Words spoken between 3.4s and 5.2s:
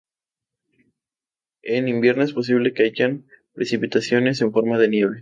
precipitaciones en forma de nieve.